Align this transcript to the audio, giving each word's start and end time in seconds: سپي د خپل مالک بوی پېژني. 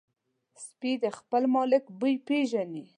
سپي 0.65 0.91
د 1.03 1.05
خپل 1.17 1.43
مالک 1.55 1.83
بوی 1.99 2.15
پېژني. 2.27 2.83